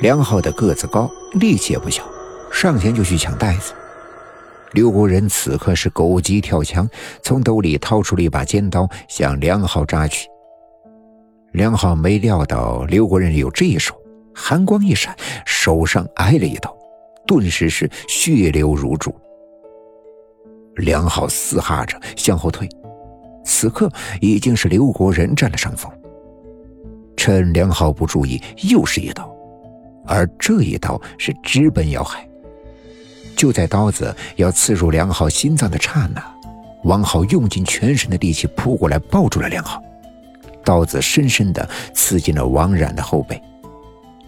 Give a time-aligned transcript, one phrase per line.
[0.00, 2.04] 梁浩的个子高，力气也不小，
[2.52, 3.72] 上前就去抢袋子。
[4.72, 6.88] 刘国仁此刻是狗急跳墙，
[7.22, 10.28] 从兜里掏出了一把尖刀，向梁浩扎去。
[11.52, 13.94] 梁浩没料到刘国仁有这一手，
[14.34, 16.76] 寒光一闪，手上挨了一刀，
[17.26, 19.12] 顿时是血流如注。
[20.76, 22.68] 梁浩嘶哈着向后退，
[23.44, 23.90] 此刻
[24.20, 25.90] 已经是刘国仁占了上风。
[27.16, 28.40] 趁梁浩不注意，
[28.70, 29.28] 又是一刀，
[30.08, 32.26] 而这一刀是直奔要害。
[33.36, 36.20] 就在刀子要刺入梁浩心脏的刹那，
[36.82, 39.80] 王浩用尽全身的力气扑过来，抱住了梁浩。
[40.64, 43.40] 刀子深深地刺进了王冉的后背，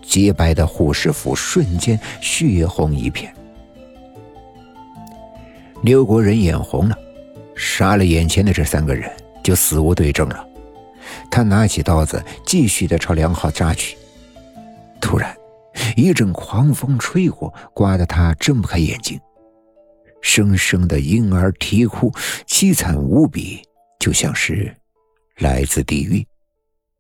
[0.00, 3.34] 洁白的护士服瞬间血红一片。
[5.82, 6.96] 刘国仁眼红了，
[7.56, 9.10] 杀了眼前的这三个人，
[9.42, 10.46] 就死无对证了。
[11.30, 13.96] 他拿起刀子，继续的朝梁浩扎去。
[15.00, 15.34] 突然。
[15.96, 19.20] 一阵狂风吹过，刮得他睁不开眼睛。
[20.22, 22.10] 声声的婴儿啼哭，
[22.46, 23.62] 凄惨无比，
[23.98, 24.76] 就像是
[25.36, 26.26] 来自地狱，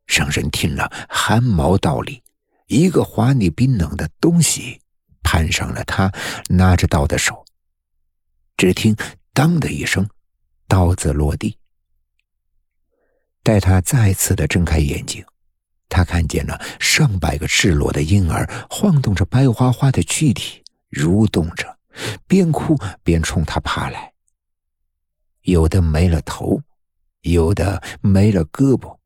[0.06, 2.22] 让人听了汗毛倒立。
[2.66, 4.80] 一个滑腻冰冷的东西
[5.22, 6.10] 攀上了他
[6.48, 7.44] 拿着刀的手。
[8.56, 8.96] 只听
[9.34, 10.08] “当”的一声，
[10.68, 11.56] 刀子落地。
[13.42, 15.24] 待他再次的睁开眼睛。
[15.90, 21.76] 他看见了上百个赤裸的婴儿，晃动着白花花的躯体，蠕动着，
[22.26, 24.12] 边哭边冲他爬来。
[25.42, 26.62] 有的没了头，
[27.22, 28.96] 有的没了胳膊，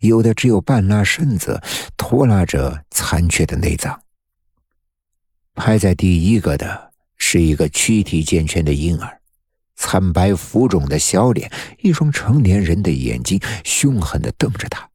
[0.00, 1.60] 有的只有半拉身子，
[1.96, 4.00] 拖拉着残缺的内脏。
[5.54, 9.20] 排在第一个的是一个躯体健全的婴儿，
[9.74, 14.86] 惨白浮肿的小脸，一双成年人的眼睛，凶狠的瞪着他。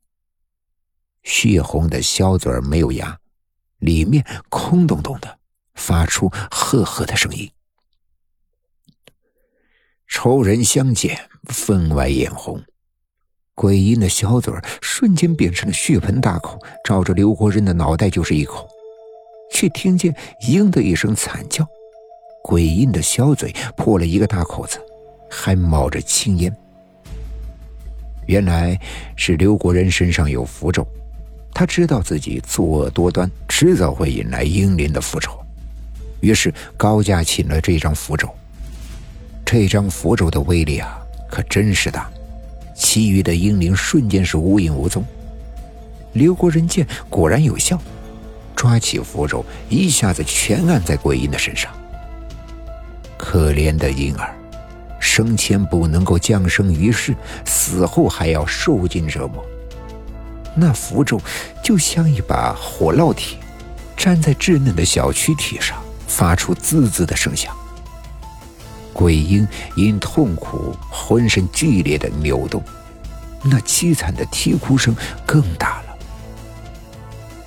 [1.24, 3.18] 血红的小嘴儿没有牙，
[3.80, 5.40] 里面空洞洞的，
[5.76, 7.50] 发出呵呵的声音。
[10.08, 12.62] 仇人相见，分外眼红。
[13.54, 18.68] 鬼婴的小嘴儿瞬间变成了血盆大口，照着刘国仁的脑袋就是一口。
[19.54, 20.16] 却听见
[20.48, 21.68] “嘤”的一声惨叫，
[22.42, 24.80] 鬼婴的小嘴破了一个大口子，
[25.30, 26.56] 还冒着青烟。
[28.28, 28.80] 原来
[29.16, 30.88] 是刘国仁身上有符咒。
[31.62, 35.40] 他知道自己作恶多端，迟早会引来英灵的复仇，
[36.20, 38.28] 于是高价请了这张符咒。
[39.46, 41.00] 这张符咒的威力啊，
[41.30, 42.10] 可真是大！
[42.74, 45.06] 其余的英灵瞬间是无影无踪。
[46.14, 47.80] 刘国人见果然有效，
[48.56, 51.72] 抓起符咒，一下子全按在鬼婴的身上。
[53.20, 54.34] 可怜的婴儿，
[55.00, 57.14] 生前不能够降生于世，
[57.46, 59.46] 死后还要受尽折磨。
[60.56, 61.20] 那符咒
[61.64, 63.38] 就像一把火烙铁，
[63.98, 67.56] 粘在稚嫩的小躯体上，发出滋滋的声响。
[68.94, 72.62] 鬼婴因痛苦，浑身剧烈的扭动，
[73.44, 74.96] 那凄惨的啼哭声
[75.26, 75.96] 更大了。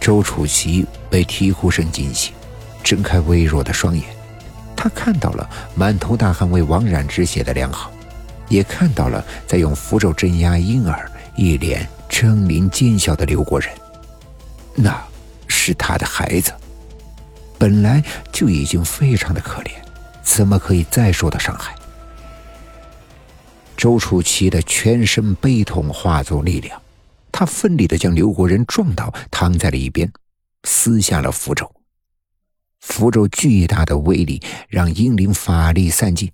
[0.01, 2.33] 周楚奇被啼哭声惊醒，
[2.83, 4.05] 睁开微弱的双眼，
[4.75, 7.93] 他看到了满头大汗为王冉止血的良好，
[8.49, 11.87] 也看到了在用符咒镇压婴儿，一脸。
[12.15, 13.69] 狰狞奸笑的刘国人，
[14.77, 15.05] 那
[15.49, 16.53] 是他的孩子，
[17.59, 19.71] 本来就已经非常的可怜，
[20.23, 21.75] 怎么可以再受到伤害？
[23.77, 26.81] 周楚奇的全身悲痛化作力量，
[27.33, 30.09] 他奋力的将刘国人撞倒，躺在了一边，
[30.63, 31.69] 撕下了符咒。
[32.79, 36.31] 符咒巨大的威力让英灵法力散尽，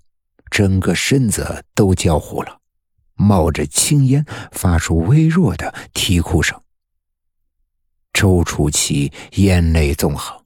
[0.51, 2.60] 整个身子都焦糊了。
[3.21, 6.59] 冒着青烟，发出微弱的啼哭声。
[8.11, 10.43] 周楚奇眼泪纵横，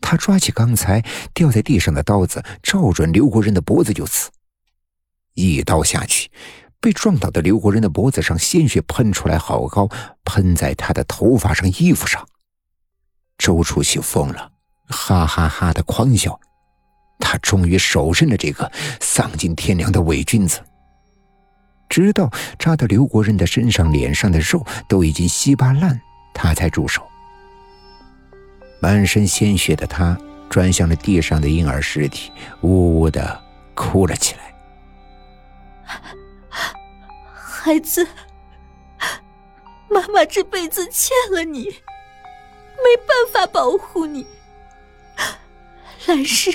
[0.00, 4.30] 他抓起刚才掉在地上的刀子，照准刘国仁的脖子就刺。
[5.34, 6.30] 一刀下去，
[6.80, 9.88] 被撞倒的刘国仁的脖子上鲜血喷出来好高，
[10.24, 12.26] 喷在他的头发上、衣服上。
[13.38, 14.52] 周楚奇疯了，
[14.88, 16.38] 哈哈哈的狂笑。
[17.18, 18.70] 他终于手刃了这个
[19.00, 20.60] 丧尽天良的伪君子。
[21.90, 26.00] 直到扎到刘国仁的身上，脸上的肉都已经稀巴烂，
[26.32, 27.06] 他才住手。
[28.80, 30.16] 满身鲜血的他
[30.48, 32.32] 转向了地上的婴儿尸体，
[32.62, 33.38] 呜呜的
[33.74, 34.54] 哭了起来。
[37.34, 38.06] 孩子，
[39.90, 44.24] 妈妈这辈子欠了你，没办法保护你。
[46.06, 46.50] 来世，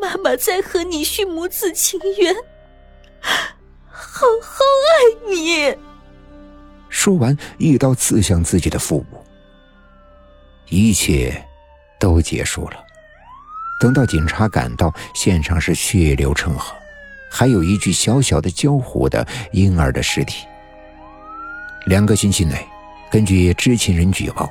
[0.00, 2.34] 妈妈再和你续母子情缘。
[4.22, 5.76] 好好爱你。
[6.88, 9.24] 说完，一刀刺向自己的腹部。
[10.68, 11.44] 一切
[11.98, 12.76] 都结束了。
[13.80, 16.72] 等到警察赶到，现场是血流成河，
[17.28, 20.46] 还有一具小小的焦糊的婴儿的尸体。
[21.86, 22.64] 两个星期内，
[23.10, 24.48] 根据知情人举报，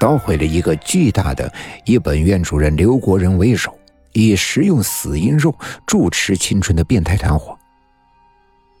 [0.00, 1.52] 捣毁了一个巨大的
[1.84, 3.78] 以本院主任刘国仁为首，
[4.14, 5.54] 以食用死婴肉
[5.86, 7.58] 助持青春的变态团伙。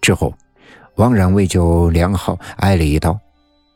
[0.04, 0.34] 之后，
[0.96, 3.18] 王冉为救梁浩挨了一刀，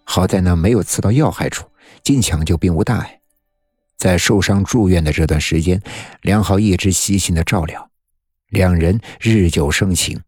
[0.04, 1.66] 好在呢没有刺到要害处，
[2.02, 3.18] 经抢救并无大碍。
[3.96, 5.80] 在受伤住院的这段时间，
[6.20, 7.88] 梁浩一直细心的照料，
[8.50, 10.20] 两人日久生情。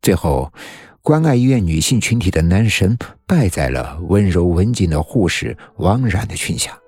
[0.00, 0.52] 最后，
[1.02, 2.96] 关爱医院女性群体的男神
[3.26, 6.78] 败在了温柔文静的护士王冉的裙下。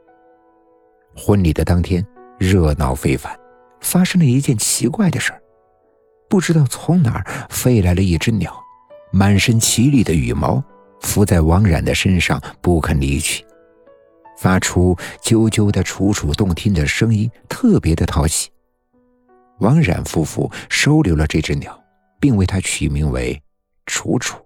[1.16, 2.06] 婚礼的当天，
[2.38, 3.36] 热闹非凡，
[3.80, 5.42] 发生了一件奇怪的事儿，
[6.36, 8.54] 不知道从哪儿飞来了一只鸟，
[9.10, 10.62] 满身绮丽的羽毛，
[11.00, 13.42] 伏在王冉的身上不肯离去。
[14.36, 18.50] 发出啾啾的楚楚动听的声音，特别的讨喜。
[19.60, 21.82] 王冉夫妇收留了这只鸟，
[22.20, 23.40] 并为它取名为
[23.86, 24.36] 楚楚。